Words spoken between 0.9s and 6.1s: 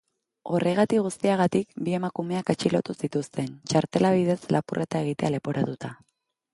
guztiagatik, bi emakumeak atxilotu zituzten, txartela bidez lapurreta egitea leporatuta.